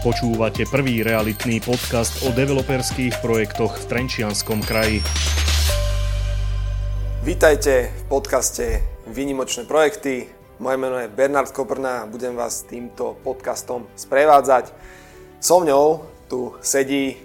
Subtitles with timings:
[0.00, 5.04] Počúvate prvý realitný podcast o developerských projektoch v Trenčianskom kraji.
[7.20, 10.24] Vítajte v podcaste Výnimočné projekty.
[10.56, 14.72] Moje meno je Bernard Koprna a budem vás týmto podcastom sprevádzať.
[15.36, 17.20] So mňou tu sedí,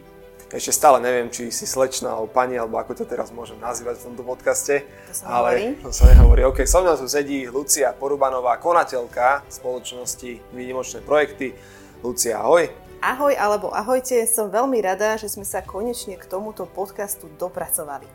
[0.52, 4.05] ešte stále neviem, či si slečna alebo pani, alebo ako ťa teraz môžem nazývať v
[4.12, 4.84] tomto podcaste.
[4.84, 5.64] To sa ale hovorí.
[5.80, 6.42] to sa nehovorí.
[6.44, 11.55] OK, so mňou tu sedí Lucia Porubanová, konateľka spoločnosti Výnimočné projekty.
[12.04, 12.68] Lucia, ahoj.
[13.02, 18.08] Ahoj alebo ahojte, som veľmi rada, že sme sa konečne k tomuto podcastu dopracovali.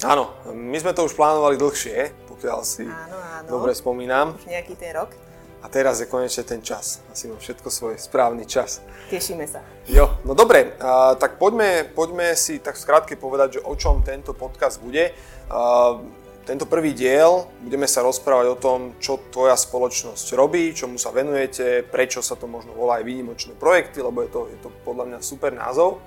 [0.00, 3.48] Áno, my sme to už plánovali dlhšie, pokiaľ si Áno, áno.
[3.52, 4.32] dobre spomínam.
[4.32, 5.12] Už nejaký ten rok.
[5.60, 7.04] A teraz je konečne ten čas.
[7.12, 8.80] Asi mám všetko svoj správny čas.
[9.12, 9.60] Tešíme sa.
[9.84, 10.72] Jo, no dobre,
[11.20, 15.12] tak poďme, poďme si tak v skratke povedať, že o čom tento podcast bude.
[16.48, 21.84] Tento prvý diel budeme sa rozprávať o tom, čo tvoja spoločnosť robí, čomu sa venujete,
[21.84, 25.18] prečo sa to možno volá aj výnimočné projekty, lebo je to, je to podľa mňa
[25.20, 26.00] super názov.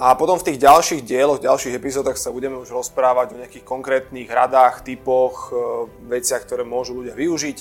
[0.00, 4.26] A potom v tých ďalších dieloch, ďalších epizódach sa budeme už rozprávať o nejakých konkrétnych
[4.26, 7.58] radách, typoch, e, veciach, ktoré môžu ľudia využiť.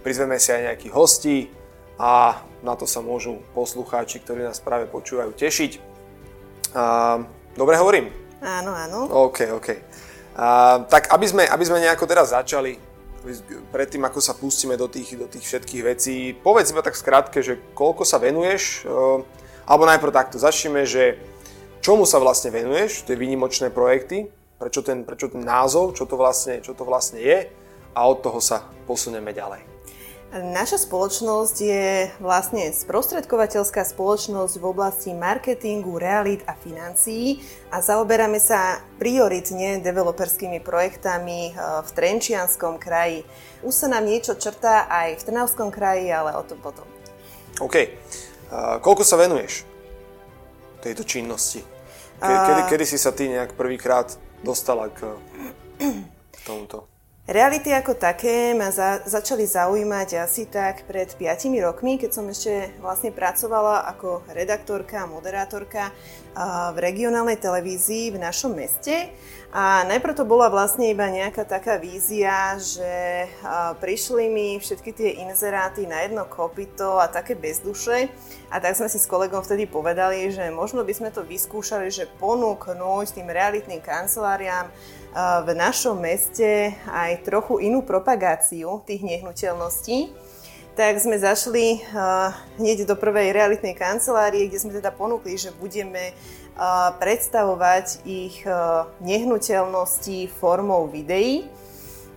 [0.00, 1.36] Prizveme si aj nejakých hostí
[2.00, 5.72] a na to sa môžu poslucháči, ktorí nás práve počúvajú, tešiť.
[6.72, 7.20] A,
[7.54, 8.08] dobre hovorím?
[8.40, 8.98] Áno, áno.
[9.30, 9.68] OK, OK.
[10.90, 12.74] Tak aby sme, aby sme nejako teraz začali,
[13.70, 17.56] predtým ako sa pustíme do tých, do tých všetkých vecí, povedz iba tak skrátke, že
[17.72, 18.90] koľko sa venuješ, e,
[19.64, 21.16] alebo najprv takto, začneme, že
[21.80, 24.28] čomu sa vlastne venuješ, tie výnimočné projekty,
[24.60, 27.48] prečo ten, prečo ten názov, čo to, vlastne, čo to vlastne je
[27.94, 29.73] a od toho sa posunieme ďalej.
[30.34, 37.38] Naša spoločnosť je vlastne sprostredkovateľská spoločnosť v oblasti marketingu, realít a financií
[37.70, 43.22] a zaoberáme sa prioritne developerskými projektami eh, v Trenčianskom kraji.
[43.62, 46.86] Už sa nám niečo črtá aj v Trnavskom kraji, ale o tom potom.
[47.62, 47.94] OK.
[48.50, 49.62] A koľko sa venuješ
[50.82, 51.62] tejto činnosti?
[52.18, 54.10] Ke, kedy, kedy si sa ty nejak prvýkrát
[54.42, 55.14] dostala k
[56.42, 56.90] tomuto?
[57.24, 62.68] Reality ako také ma za, začali zaujímať asi tak pred 5 rokmi, keď som ešte
[62.84, 65.88] vlastne pracovala ako redaktorka a moderátorka
[66.74, 69.08] v regionálnej televízii v našom meste.
[69.54, 73.30] A najprv to bola vlastne iba nejaká taká vízia, že
[73.78, 78.10] prišli mi všetky tie inzeráty na jedno kopito a také bez duše.
[78.50, 82.10] A tak sme si s kolegom vtedy povedali, že možno by sme to vyskúšali, že
[82.18, 84.74] ponúknuť tým realitným kanceláriám
[85.46, 90.10] v našom meste aj trochu inú propagáciu tých nehnuteľností,
[90.74, 91.78] tak sme zašli
[92.58, 96.10] hneď do prvej realitnej kancelárie, kde sme teda ponúkli, že budeme
[97.02, 98.46] predstavovať ich
[99.02, 101.50] nehnuteľnosti formou videí.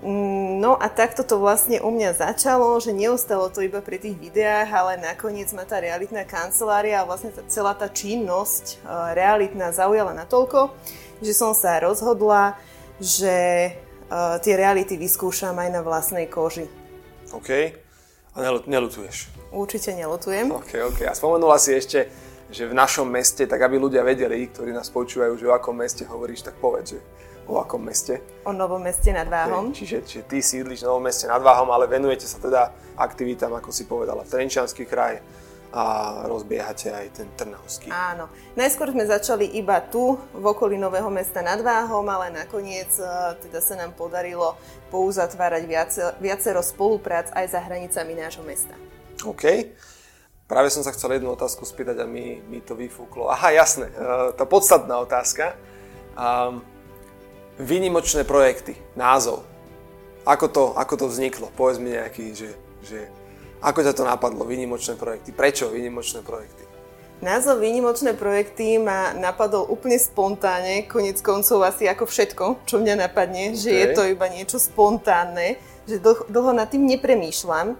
[0.06, 4.70] No a takto to vlastne u mňa začalo, že neostalo to iba pri tých videách,
[4.70, 8.78] ale nakoniec ma tá realitná kancelária a vlastne tá, celá tá činnosť
[9.18, 10.70] realitná zaujala natoľko,
[11.18, 12.62] že som sa rozhodla,
[13.02, 13.74] že
[14.10, 16.70] uh, tie reality vyskúšam aj na vlastnej koži.
[17.34, 17.74] OK.
[18.38, 19.34] A nelutuješ?
[19.50, 20.54] Určite nelutujem.
[20.54, 21.10] OK, OK.
[21.10, 22.06] A spomenula si ešte,
[22.48, 26.08] že v našom meste, tak aby ľudia vedeli, ktorí nás počúvajú, že o akom meste
[26.08, 27.00] hovoríš, tak povedz, že
[27.48, 28.24] o akom meste?
[28.44, 29.72] O Novom meste nad Váhom.
[29.72, 29.84] Okay.
[29.84, 33.70] Čiže, čiže ty sídliš v Novom meste nad Váhom, ale venujete sa teda aktivitám, ako
[33.72, 35.20] si povedala, v Trenčianský kraj,
[35.68, 35.84] a
[36.32, 37.92] rozbiehate aj ten Trnavský.
[37.92, 38.32] Áno.
[38.56, 43.04] Najskôr sme začali iba tu, v okolí Nového mesta nad Váhom, ale nakoniec e,
[43.44, 44.56] teda sa nám podarilo
[44.88, 48.80] pouzatvárať viacero, viacero spoluprác aj za hranicami nášho mesta.
[49.28, 49.76] OK.
[50.48, 53.28] Práve som sa chcel jednu otázku spýtať a mi, mi to vyfúklo.
[53.28, 55.60] Aha, jasné, e, tá podstatná otázka.
[56.16, 56.64] Um,
[57.60, 59.44] výnimočné projekty, názov.
[60.24, 61.52] Ako to, ako to vzniklo?
[61.52, 63.12] Povedz mi nejaký, že, že
[63.60, 65.36] ako ťa to napadlo, výnimočné projekty?
[65.36, 66.64] Prečo výnimočné projekty?
[67.18, 73.52] Názov Výnimočné projekty ma napadol úplne spontánne, konec koncov asi ako všetko, čo mňa napadne,
[73.52, 73.58] okay.
[73.58, 75.58] že je to iba niečo spontánne,
[75.90, 77.74] že dlho, dlho nad tým nepremýšľam.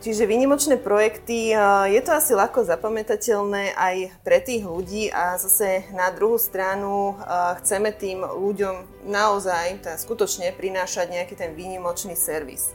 [0.00, 1.52] Čiže výnimočné projekty,
[1.92, 7.20] je to asi ľahko zapamätateľné aj pre tých ľudí a zase na druhú stranu
[7.60, 12.72] chceme tým ľuďom naozaj, tá skutočne prinášať nejaký ten výnimočný servis.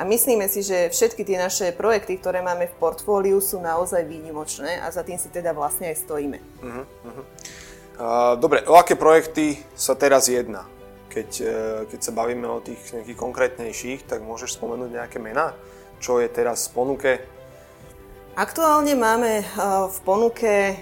[0.00, 4.80] A myslíme si, že všetky tie naše projekty, ktoré máme v portfóliu, sú naozaj výnimočné
[4.80, 6.40] a za tým si teda vlastne aj stojíme.
[6.40, 6.84] Uh-huh.
[8.00, 10.64] Uh, dobre, o aké projekty sa teraz jedná?
[11.12, 11.52] Keď, e,
[11.92, 15.52] keď sa bavíme o tých nejakých konkrétnejších, tak môžeš spomenúť nejaké mená?
[16.02, 17.10] Čo je teraz v ponuke?
[18.34, 19.46] Aktuálne máme eh,
[19.86, 20.74] v ponuke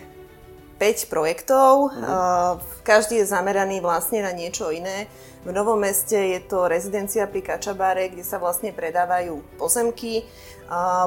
[0.81, 1.93] 5 projektov.
[1.93, 2.81] Mm-hmm.
[2.88, 5.12] Každý je zameraný vlastne na niečo iné.
[5.44, 10.25] V Novom meste je to rezidencia pri Kačabáre, kde sa vlastne predávajú pozemky.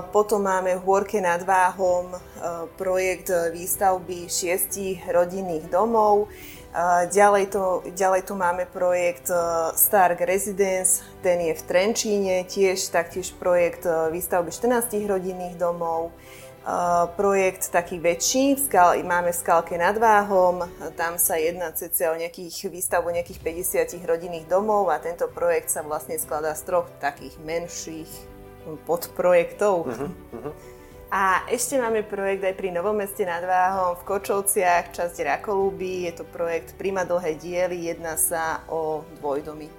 [0.10, 2.14] Potom máme v Hôrke nad Váhom
[2.74, 6.34] projekt výstavby šiestich rodinných domov.
[7.14, 9.30] Ďalej, to, ďalej tu máme projekt
[9.78, 16.10] Stark Residence, ten je v Trenčíne, tiež taktiež projekt výstavby 14 rodinných domov
[17.20, 18.56] projekt taký väčší,
[19.04, 20.64] máme v Skalke nad Váhom,
[20.96, 23.40] tam sa jedná cca o nejakých výstavbu nejakých
[23.92, 28.08] 50 rodinných domov a tento projekt sa vlastne skladá z troch takých menších
[28.88, 29.92] podprojektov.
[29.92, 30.54] Uh-huh, uh-huh.
[31.14, 36.10] A ešte máme projekt aj pri Novom meste nad Váhom v Kočovciach, časť Rakolúby.
[36.10, 39.70] Je to projekt Prima dlhé diely, jedná sa o dvojdomy.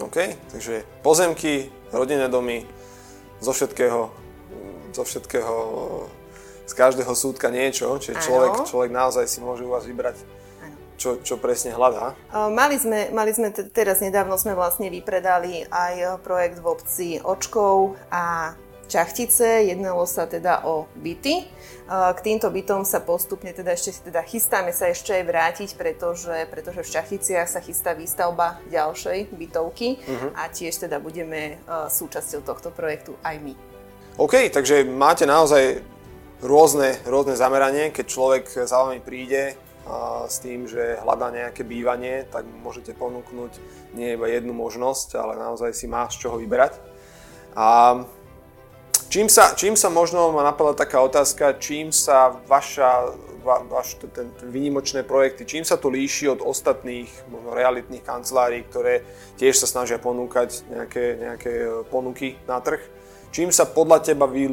[0.00, 2.64] OK, takže pozemky, rodinné domy,
[3.44, 4.08] zo všetkého
[4.92, 5.54] zo všetkého,
[6.68, 10.20] z každého súdka niečo, čiže človek, človek naozaj si môže u vás vybrať
[11.00, 12.14] čo, čo presne hľadá?
[12.30, 18.54] Mali sme, mali sme teraz nedávno sme vlastne vypredali aj projekt v obci Očkov a
[18.92, 21.48] Čachtice, jednalo sa teda o byty.
[21.88, 26.84] K týmto bytom sa postupne teda ešte teda chystáme sa ešte aj vrátiť, pretože, pretože
[26.84, 30.36] v Čachticiach sa chystá výstavba ďalšej bytovky uh-huh.
[30.36, 31.56] a tiež teda budeme
[31.88, 33.56] súčasťou tohto projektu aj my.
[34.20, 35.80] OK, takže máte naozaj
[36.44, 37.96] rôzne, rôzne zameranie.
[37.96, 39.56] Keď človek za vami príde
[39.88, 43.56] a s tým, že hľadá nejaké bývanie, tak môžete ponúknuť
[43.96, 46.76] nie iba jednu možnosť, ale naozaj si má z čoho vybrať.
[47.56, 48.00] A
[49.12, 53.12] čím sa, čím sa možno ma napadla taká otázka, čím sa vaša,
[53.44, 58.64] va, vaš, ten, ten výnimočné projekty, čím sa to líši od ostatných možno realitných kancelárií,
[58.64, 59.04] ktoré
[59.36, 61.52] tiež sa snažia ponúkať nejaké, nejaké
[61.92, 62.80] ponuky na trh?
[63.36, 64.48] Čím sa podľa teba vy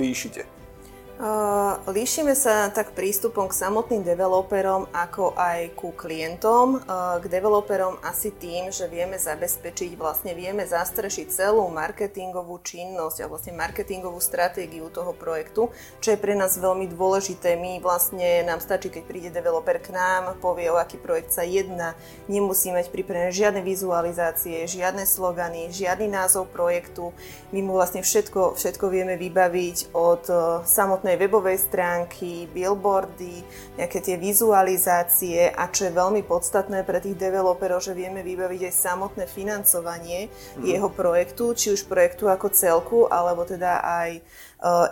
[1.84, 6.80] Líšime sa tak prístupom k samotným developerom, ako aj ku klientom.
[7.20, 13.52] K developerom asi tým, že vieme zabezpečiť, vlastne vieme zastrešiť celú marketingovú činnosť a vlastne
[13.52, 15.68] marketingovú stratégiu toho projektu,
[16.00, 17.60] čo je pre nás veľmi dôležité.
[17.60, 22.00] My vlastne, nám stačí, keď príde developer k nám, povie, o aký projekt sa jedná,
[22.32, 27.12] nemusí mať pripravené žiadne vizualizácie, žiadne slogany, žiadny názov projektu.
[27.52, 30.24] My mu vlastne všetko, všetko vieme vybaviť od
[30.64, 33.42] samotnej samotnej webovej stránky, billboardy,
[33.82, 38.74] nejaké tie vizualizácie a čo je veľmi podstatné pre tých developerov, že vieme vybaviť aj
[38.78, 40.70] samotné financovanie mm.
[40.70, 44.22] jeho projektu, či už projektu ako celku, alebo teda aj e,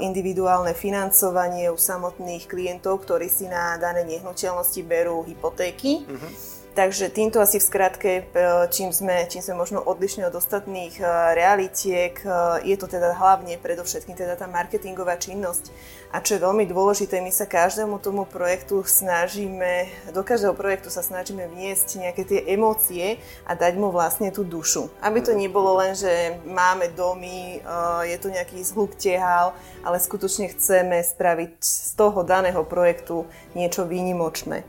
[0.02, 6.02] individuálne financovanie u samotných klientov, ktorí si na dané nehnuteľnosti berú hypotéky.
[6.02, 6.56] Mm-hmm.
[6.77, 8.24] Takže týmto asi v skratke, e,
[8.69, 11.03] čím sme, čím sme možno odlišní od ostatných e,
[11.33, 12.29] realitiek, e,
[12.69, 15.74] je to teda hlavne predovšetkým teda tá marketingová činnosť.
[16.13, 21.01] A čo je veľmi dôležité, my sa každému tomu projektu snažíme, do každého projektu sa
[21.01, 23.18] snažíme vniesť nejaké tie emócie
[23.50, 24.94] a dať mu vlastne tú dušu.
[25.01, 27.57] Aby to nebolo len, že máme domy,
[28.06, 33.25] je to nejaký zhluk tehal, ale skutočne chceme spraviť z toho daného projektu
[33.57, 34.62] niečo výnimočné.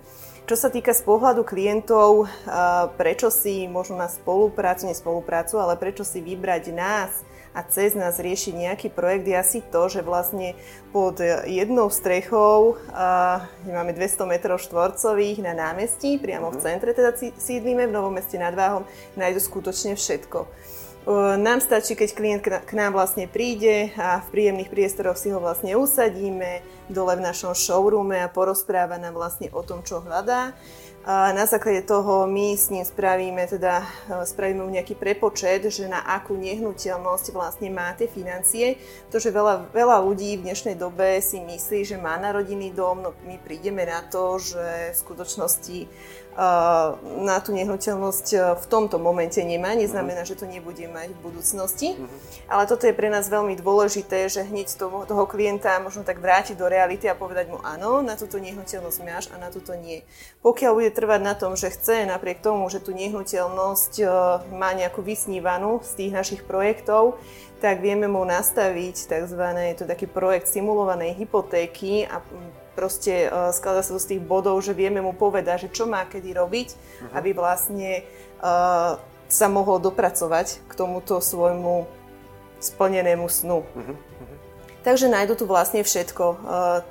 [0.49, 2.25] Čo sa týka z pohľadu klientov,
[2.97, 7.13] prečo si možno na spoluprácu, nie spoluprácu, ale prečo si vybrať nás
[7.53, 10.57] a cez nás riešiť nejaký projekt je asi to, že vlastne
[10.89, 12.81] pod jednou strechou
[13.69, 16.65] máme 200 m štvorcových na námestí, priamo v mhm.
[16.65, 18.89] centre teda sídlíme, v Novom meste nad Váhom,
[19.21, 20.49] nájdu skutočne všetko.
[21.17, 25.73] Nám stačí, keď klient k nám vlastne príde a v príjemných priestoroch si ho vlastne
[25.73, 26.61] usadíme
[26.93, 30.53] dole v našom showroome a porozpráva nám vlastne o tom, čo hľadá.
[31.09, 35.89] A na základe toho my s ním spravíme, teda e, spravíme mu nejaký prepočet, že
[35.89, 38.77] na akú nehnuteľnosť vlastne má tie financie.
[39.09, 43.01] To, že veľa, veľa ľudí v dnešnej dobe si myslí, že má na rodinný dom,
[43.01, 45.79] no my prídeme na to, že v skutočnosti
[47.19, 51.99] na tú nehnuteľnosť e, v tomto momente nemá, neznamená, že to nebude mať v budúcnosti.
[51.99, 52.07] Uh-huh.
[52.47, 56.55] Ale toto je pre nás veľmi dôležité, že hneď toho, toho klienta možno tak vrátiť
[56.55, 60.07] do reality a povedať mu áno, na túto nehnuteľnosť máš a na túto nie.
[60.39, 64.05] Pokiaľ bude trvať na tom, že chce napriek tomu, že tú nehnuteľnosť e,
[64.55, 67.19] má nejakú vysnívanú z tých našich projektov,
[67.59, 69.43] tak vieme mu nastaviť tzv.
[69.75, 72.23] je to taký projekt simulovanej hypotéky a
[72.79, 76.07] proste uh, skladá sa to z tých bodov, že vieme mu povedať, že čo má
[76.07, 77.19] kedy robiť, uh-huh.
[77.19, 78.07] aby vlastne
[78.39, 78.95] uh,
[79.27, 81.91] sa mohol dopracovať k tomuto svojmu
[82.63, 83.67] splnenému snu.
[83.67, 83.97] Uh-huh.
[84.87, 86.25] Takže nájdu tu vlastne všetko.
[86.25, 86.39] Uh,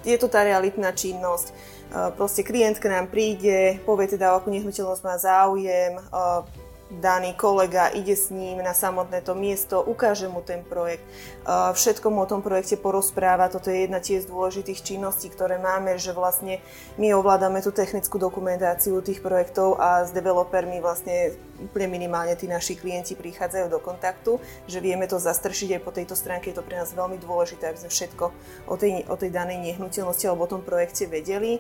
[0.04, 1.56] je to tá realitná činnosť.
[1.88, 6.44] Uh, proste klient k nám príde, povie teda, o akú nehnuteľnosť má záujem, uh,
[6.88, 11.04] daný kolega ide s ním na samotné to miesto, ukáže mu ten projekt,
[11.48, 13.52] všetko mu o tom projekte porozpráva.
[13.52, 16.64] Toto je jedna tiež z dôležitých činností, ktoré máme, že vlastne
[16.96, 22.78] my ovládame tú technickú dokumentáciu tých projektov a s developermi vlastne úplne minimálne tí naši
[22.78, 24.38] klienti prichádzajú do kontaktu,
[24.70, 26.54] že vieme to zastršiť aj po tejto stránke.
[26.54, 28.26] Je to pre nás veľmi dôležité, aby sme všetko
[28.70, 31.60] o tej, o tej danej nehnuteľnosti alebo o tom projekte vedeli.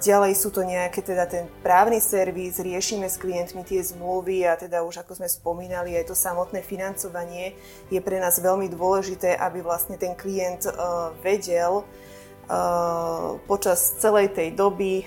[0.00, 4.80] Ďalej sú to nejaké teda ten právny servis, riešime s klientmi tie zmluvy a teda
[4.80, 7.52] už ako sme spomínali, aj to samotné financovanie
[7.92, 14.56] je pre nás veľmi dôležité, aby vlastne ten klient uh, vedel uh, počas celej tej
[14.56, 15.04] doby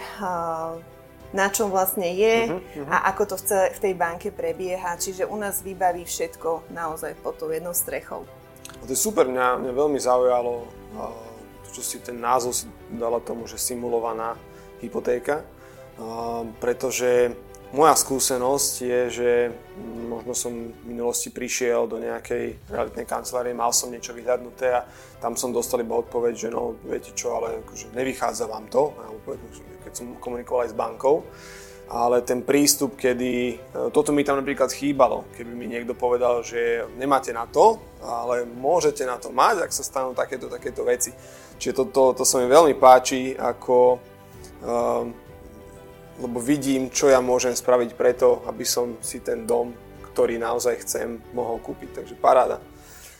[1.33, 2.87] na čom vlastne je uh-huh, uh-huh.
[2.93, 4.95] a ako to v, celé, v tej banke prebieha.
[4.95, 8.23] Čiže u nás vybaví všetko naozaj pod tou jednou strechou.
[8.79, 10.69] A to je super, mňa, mňa veľmi zaujalo
[11.73, 12.53] čo si ten názov
[12.93, 14.37] dala tomu, že simulovaná
[14.77, 15.41] hypotéka,
[16.61, 17.33] pretože
[17.73, 19.29] moja skúsenosť je, že
[20.07, 24.85] možno som v minulosti prišiel do nejakej realitnej kancelárie, mal som niečo vyhľadnuté a
[25.17, 28.93] tam som dostal iba odpoveď, že no, viete čo, ale akože nevychádza vám to,
[29.83, 31.25] keď som komunikoval aj s bankou
[31.93, 33.55] ale ten prístup, kedy, e,
[33.93, 39.05] toto mi tam napríklad chýbalo, keby mi niekto povedal, že nemáte na to, ale môžete
[39.05, 41.13] na to mať, ak sa stanú takéto, takéto veci.
[41.61, 44.01] Čiže to, to, to sa mi veľmi páči, ako,
[44.65, 45.13] um,
[46.21, 49.73] lebo vidím, čo ja môžem spraviť preto, aby som si ten dom,
[50.13, 52.03] ktorý naozaj chcem, mohol kúpiť.
[52.03, 52.61] Takže paráda.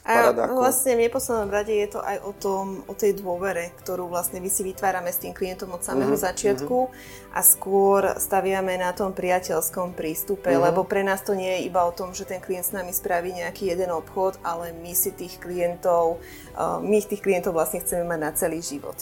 [0.04, 4.44] A vlastne v neposlednom rade je to aj o, tom, o tej dôvere, ktorú vlastne
[4.44, 6.92] my si vytvárame s tým klientom od samého uh-huh, začiatku
[7.32, 10.68] a skôr staviame na tom priateľskom prístupe, uh-huh.
[10.68, 13.32] lebo pre nás to nie je iba o tom, že ten klient s nami spraví
[13.32, 16.20] nejaký jeden obchod, ale my si tých klientov,
[16.60, 19.00] uh, my tých klientov vlastne chceme mať na celý život.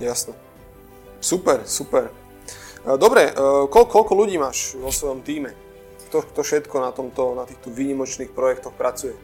[0.00, 0.32] Jasno.
[1.20, 2.08] Super, super.
[2.80, 5.52] Uh, dobre, uh, koľko, koľko ľudí máš vo svojom týme?
[6.08, 9.14] Kto, kto všetko na, tomto, na týchto výnimočných projektoch pracuje?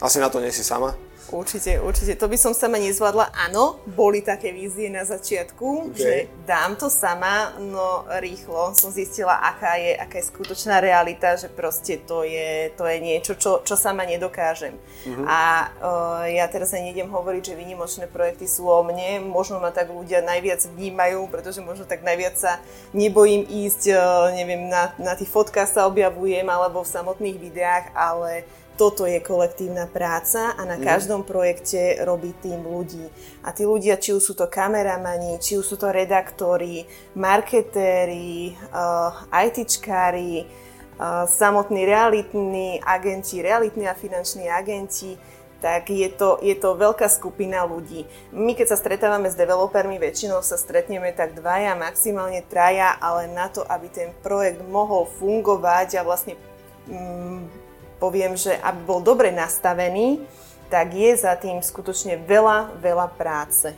[0.00, 0.96] Asi na to nie si sama?
[1.32, 2.20] Určite, určite.
[2.20, 3.32] To by som sama nezvládla.
[3.48, 5.96] Áno, boli také vízie na začiatku, okay.
[5.96, 6.12] že
[6.44, 12.04] dám to sama, no rýchlo som zistila, aká je, aká je skutočná realita, že proste
[12.04, 14.76] to je, to je niečo, čo, čo sama nedokážem.
[14.76, 15.24] Uh-huh.
[15.24, 15.40] A
[15.80, 19.88] uh, ja teraz sa nejdem hovoriť, že vynimočné projekty sú o mne, možno ma tak
[19.88, 22.60] ľudia najviac vnímajú, pretože možno tak najviac sa
[22.92, 28.44] nebojím ísť, uh, neviem, na, na tých fotkách sa objavujem alebo v samotných videách, ale
[28.74, 30.84] toto je kolektívna práca a na mhm.
[30.84, 33.06] každom projekte robí tým ľudí.
[33.46, 39.30] A tí ľudia, či už sú to kameramani, či už sú to redaktori, marketéri, uh,
[39.30, 45.18] ITčkári, uh, samotní realitní agenti, realitní a finanční agenti,
[45.64, 48.04] tak je to, je to veľká skupina ľudí.
[48.36, 53.48] My keď sa stretávame s developermi, väčšinou sa stretneme tak dvaja, maximálne traja, ale na
[53.48, 56.36] to, aby ten projekt mohol fungovať a vlastne
[56.84, 57.63] mm,
[58.04, 60.20] poviem, že aby bol dobre nastavený,
[60.68, 63.72] tak je za tým skutočne veľa, veľa práce.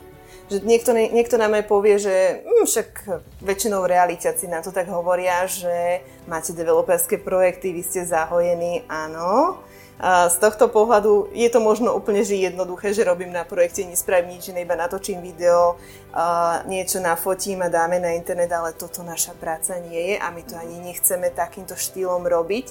[0.51, 2.89] Že niekto, niekto nám aj povie, že hm, však
[3.39, 9.63] väčšinou realiťaci na to tak hovoria, že máte developerské projekty, vy ste zahojení, áno.
[9.97, 14.37] A z tohto pohľadu je to možno úplne že jednoduché, že robím na projekte, nespravím
[14.37, 15.81] nič, iba natočím video,
[16.13, 20.45] a niečo nafotím a dáme na internet, ale toto naša práca nie je a my
[20.45, 22.67] to ani nechceme takýmto štýlom robiť.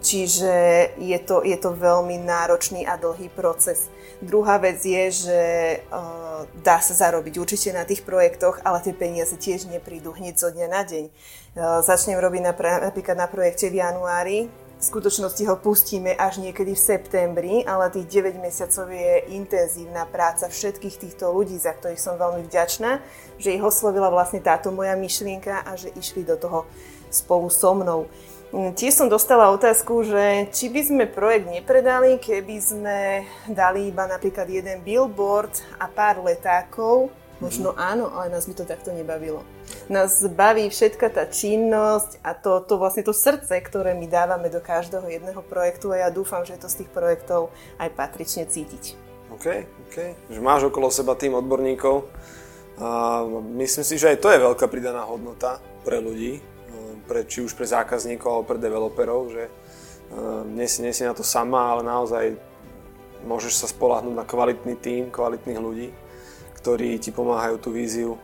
[0.00, 0.52] Čiže
[0.96, 3.92] je to, je to veľmi náročný a dlhý proces.
[4.24, 5.40] Druhá vec je, že
[5.92, 10.48] uh, dá sa zarobiť určite na tých projektoch, ale tie peniaze tiež neprídu hneď zo
[10.48, 11.04] dňa na deň.
[11.04, 12.52] Uh, začnem robiť na,
[12.88, 14.48] napríklad na projekte v januári,
[14.80, 20.48] v skutočnosti ho pustíme až niekedy v septembri, ale tých 9 mesiacov je intenzívna práca
[20.48, 23.04] všetkých týchto ľudí, za ktorých som veľmi vďačná,
[23.36, 26.64] že ich oslovila vlastne táto moja myšlienka a že išli do toho
[27.12, 28.08] spolu so mnou.
[28.50, 32.98] Tiež som dostala otázku, že či by sme projekt nepredali, keby sme
[33.46, 37.14] dali iba napríklad jeden billboard a pár letákov.
[37.38, 37.78] Možno mm.
[37.78, 39.46] áno, ale nás by to takto nebavilo.
[39.86, 44.58] Nás baví všetka tá činnosť a to, to vlastne to srdce, ktoré my dávame do
[44.58, 48.98] každého jedného projektu a ja dúfam, že to z tých projektov aj patrične cítiť.
[49.30, 49.46] OK,
[49.88, 49.96] OK.
[50.26, 52.02] Že máš okolo seba tým odborníkov.
[52.82, 53.22] A
[53.62, 56.42] myslím si, že aj to je veľká pridaná hodnota pre ľudí,
[57.10, 61.10] pre, či už pre zákazníkov alebo pre developerov, že uh, nie, si, nie si na
[61.10, 62.38] to sama, ale naozaj
[63.26, 65.90] môžeš sa spolahnúť na kvalitný tím, kvalitných ľudí,
[66.62, 68.14] ktorí ti pomáhajú tú víziu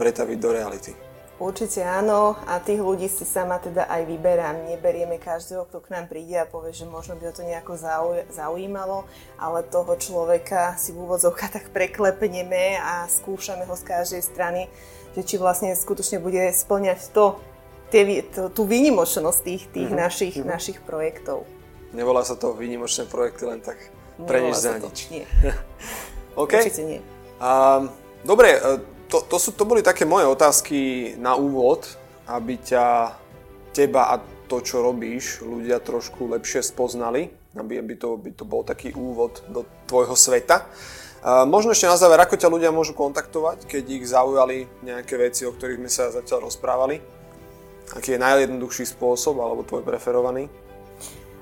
[0.00, 0.92] pretaviť do reality.
[1.40, 4.68] Určite áno a tých ľudí si sama teda aj vyberám.
[4.68, 7.80] Neberieme každého, kto k nám príde a povie, že možno by ho to nejako
[8.28, 9.08] zaujímalo,
[9.40, 14.68] ale toho človeka si v úvodzovkách tak preklepneme a skúšame ho z každej strany,
[15.16, 17.40] že či vlastne skutočne bude splňať to,
[17.90, 18.22] tie,
[18.54, 20.04] tú výnimočnosť tých, tých mm-hmm.
[20.06, 20.50] našich, mm-hmm.
[20.50, 21.44] našich projektov.
[21.90, 23.76] Nevolá sa to výnimočné projekty len tak
[24.26, 25.10] pre nič za nič.
[25.10, 25.26] Nie.
[26.42, 26.54] OK.
[26.54, 27.00] Určite nie.
[27.40, 27.90] Um,
[28.22, 28.58] dobre, e,
[29.10, 31.88] to, to, sú, to boli také moje otázky na úvod,
[32.30, 33.16] aby ťa,
[33.74, 38.62] teba a to, čo robíš, ľudia trošku lepšie spoznali, aby, aby, to, aby to bol
[38.62, 40.66] taký úvod do tvojho sveta.
[41.20, 45.44] Uh, možno ešte na záver, ako ťa ľudia môžu kontaktovať, keď ich zaujali nejaké veci,
[45.44, 47.19] o ktorých sme sa zatiaľ rozprávali?
[47.96, 50.46] Aký je najjednoduchší spôsob, alebo tvoj preferovaný?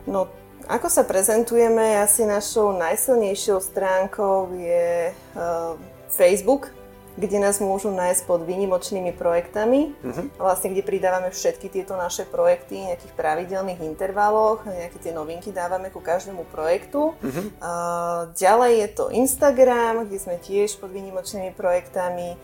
[0.09, 0.33] No,
[0.69, 5.77] ako sa prezentujeme, asi našou najsilnejšou stránkou je uh,
[6.13, 6.73] Facebook,
[7.19, 10.31] kde nás môžu nájsť pod výnimočnými projektami, uh-huh.
[10.39, 15.91] vlastne kde pridávame všetky tieto naše projekty v nejakých pravidelných intervaloch, nejaké tie novinky dávame
[15.91, 17.19] ku každému projektu.
[17.19, 17.47] Uh-huh.
[17.59, 22.39] Uh, ďalej je to Instagram, kde sme tiež pod výnimočnými projektami.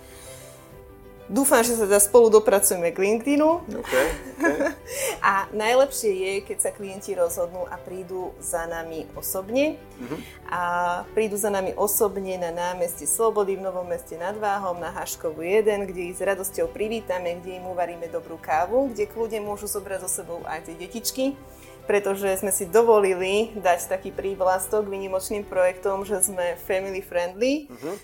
[1.25, 3.64] Dúfam, že sa teda spolu dopracujeme k LinkedInu.
[3.64, 4.59] Okay, okay.
[5.25, 9.81] a najlepšie je, keď sa klienti rozhodnú a prídu za nami osobne.
[9.97, 10.21] Uh-huh.
[10.52, 10.61] A
[11.16, 15.88] prídu za nami osobne na námestí Slobody v Novom meste nad Váhom na Haškovu 1,
[15.88, 20.11] kde ich s radosťou privítame, kde im uvaríme dobrú kávu, kde kľudne môžu zobrať so
[20.12, 21.33] sebou aj tie detičky
[21.85, 27.95] pretože sme si dovolili dať taký prívlastok výnimočným projektom, že sme family friendly, uh-huh.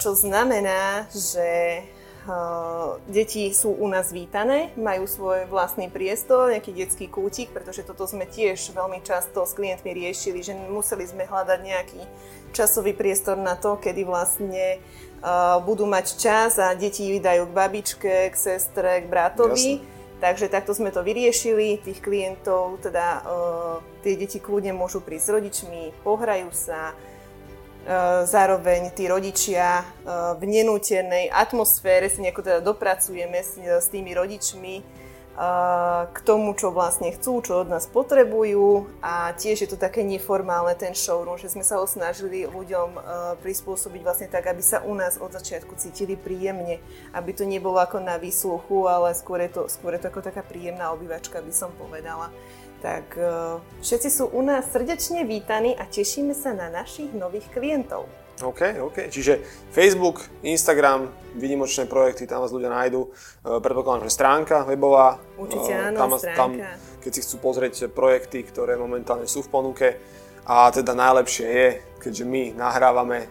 [0.00, 1.84] čo znamená, že
[3.08, 8.28] deti sú u nás vítané, majú svoj vlastný priestor, nejaký detský kútik, pretože toto sme
[8.28, 12.00] tiež veľmi často s klientmi riešili, že museli sme hľadať nejaký
[12.52, 14.76] časový priestor na to, kedy vlastne
[15.24, 19.80] uh, budú mať čas a deti vydajú k babičke, k sestre, k bratovi.
[19.80, 19.96] Jasne.
[20.18, 25.34] Takže takto sme to vyriešili, tých klientov, teda uh, tie deti kľudne môžu prísť s
[25.38, 27.17] rodičmi, pohrajú sa, E,
[28.28, 29.84] zároveň tí rodičia e,
[30.36, 34.82] v nenútenej atmosfére si nejako teda dopracujeme s, s tými rodičmi e,
[36.12, 38.84] k tomu, čo vlastne chcú, čo od nás potrebujú.
[39.00, 43.00] A tiež je to také neformálne ten showroom, že sme sa ho snažili ľuďom
[43.40, 46.84] prispôsobiť vlastne tak, aby sa u nás od začiatku cítili príjemne,
[47.16, 50.44] aby to nebolo ako na výsluchu, ale skôr je to, skôr je to ako taká
[50.44, 52.28] príjemná obývačka, by som povedala
[52.78, 58.06] tak e, všetci sú u nás srdečne vítaní a tešíme sa na našich nových klientov.
[58.38, 59.10] OK, OK.
[59.10, 59.42] Čiže
[59.74, 63.06] Facebook, Instagram, výnimočné projekty, tam vás ľudia nájdú.
[63.06, 63.08] E,
[63.58, 65.18] predpokladám, že stránka webová.
[65.34, 66.38] Určite e, áno, tam, stránka.
[66.38, 66.50] Tam,
[67.02, 69.88] keď si chcú pozrieť projekty, ktoré momentálne sú v ponuke.
[70.48, 71.68] A teda najlepšie je,
[72.00, 73.28] keďže my nahrávame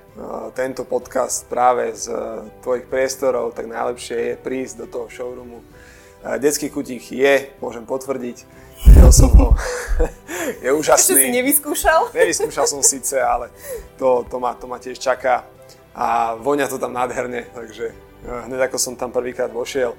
[0.53, 2.13] tento podcast práve z
[2.61, 5.65] tvojich priestorov, tak najlepšie je prísť do toho showroomu.
[6.37, 8.45] Detský kutík je, môžem potvrdiť,
[8.85, 9.47] Videl som ho.
[10.63, 11.17] je úžasný.
[11.17, 12.01] Ešte si nevyskúšal?
[12.13, 13.49] Nevyskúšal som síce, ale
[13.97, 15.47] to, to, ma, to ma tiež čaká.
[15.97, 19.97] A vonia to tam nádherne, takže eh, hneď ako som tam prvýkrát vošiel,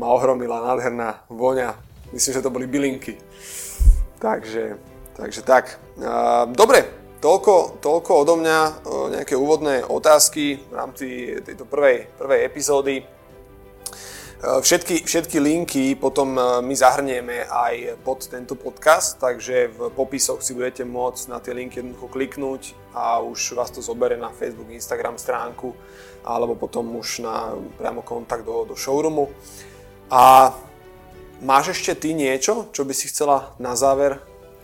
[0.00, 1.76] ma ohromila nádherná voňa.
[2.16, 3.20] Myslím, že to boli bylinky.
[4.22, 4.80] Takže,
[5.20, 5.76] takže tak.
[6.56, 6.88] Dobre,
[7.20, 8.72] toľko, toľko odo mňa, eh,
[9.20, 11.06] nejaké úvodné otázky v rámci
[11.44, 13.04] tejto prvej, prvej epizódy.
[14.42, 20.42] Eh, všetky, všetky linky potom eh, my zahrnieme aj pod tento podcast, takže v popisoch
[20.42, 24.74] si budete môcť na tie linky jednoducho kliknúť a už vás to zobere na Facebook,
[24.74, 25.70] Instagram stránku
[26.26, 29.30] alebo potom už na priamo kontakt do, do showroomu.
[30.10, 30.50] A
[31.38, 34.18] máš ešte ty niečo, čo by si chcela na záver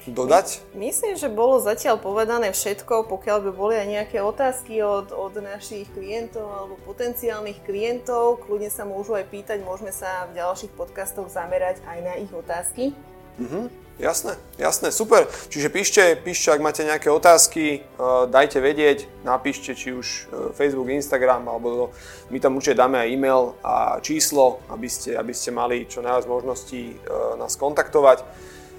[0.08, 0.64] dodať?
[0.72, 5.92] Myslím, že bolo zatiaľ povedané všetko, pokiaľ by boli aj nejaké otázky od, od našich
[5.92, 11.84] klientov alebo potenciálnych klientov, kľudne sa môžu aj pýtať, môžeme sa v ďalších podcastoch zamerať
[11.84, 12.96] aj na ich otázky.
[13.40, 15.28] Mhm, jasné, jasné, super.
[15.48, 20.16] Čiže píšte, píšte, ak máte nejaké otázky, uh, dajte vedieť, napíšte či už uh,
[20.52, 21.92] Facebook, Instagram, alebo
[22.28, 26.24] my tam určite dáme aj e-mail a číslo, aby ste, aby ste mali čo najviac
[26.28, 28.24] možností uh, nás kontaktovať.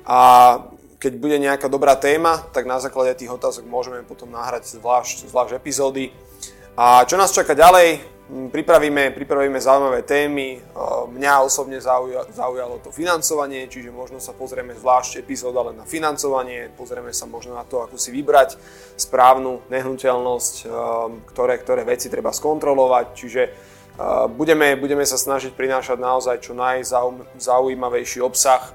[0.06, 0.20] A
[1.02, 5.58] keď bude nejaká dobrá téma, tak na základe tých otázok môžeme potom nahrať zvlášť, zvlášť
[5.58, 6.14] epizódy.
[6.78, 8.06] A čo nás čaká ďalej?
[8.30, 10.62] Hm, pripravíme, pripravíme zaujímavé témy.
[11.10, 11.82] Mňa osobne
[12.30, 17.58] zaujalo to financovanie, čiže možno sa pozrieme zvlášť epizóda len na financovanie, pozrieme sa možno
[17.58, 18.62] na to, ako si vybrať
[18.94, 20.70] správnu nehnuteľnosť,
[21.34, 23.06] ktoré, ktoré veci treba skontrolovať.
[23.18, 23.42] Čiže
[24.38, 28.70] budeme, budeme sa snažiť prinášať naozaj čo najzaujímavejší obsah,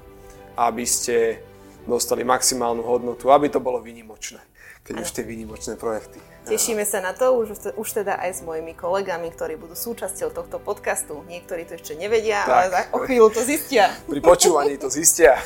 [0.59, 1.41] aby ste
[1.87, 4.43] dostali maximálnu hodnotu, aby to bolo výnimočné,
[4.83, 6.19] keď už tie výnimočné projekty.
[6.47, 10.63] Tešíme sa na to, už, už teda aj s mojimi kolegami, ktorí budú súčasťou tohto
[10.63, 11.23] podcastu.
[11.27, 12.71] Niektorí to ešte nevedia, tak.
[12.71, 13.91] ale o chvíľu to zistia.
[14.07, 15.39] Pri počúvaní to zistia.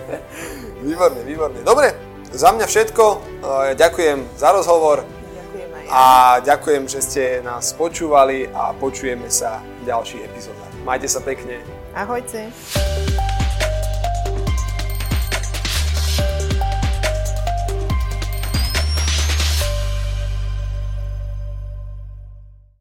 [0.84, 1.64] výborne, výborne.
[1.64, 1.96] Dobre,
[2.28, 3.04] za mňa všetko.
[3.76, 5.04] Ďakujem za rozhovor.
[5.04, 5.90] Ďakujem aj ja.
[5.92, 6.04] A
[6.44, 10.72] ďakujem, že ste nás počúvali a počujeme sa v ďalších epizódach.
[10.84, 11.60] Majte sa pekne.
[11.96, 12.52] Ahojte.